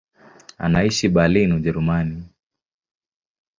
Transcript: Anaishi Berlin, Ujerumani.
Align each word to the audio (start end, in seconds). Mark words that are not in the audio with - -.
Anaishi 0.65 1.07
Berlin, 1.15 1.53
Ujerumani. 1.57 2.17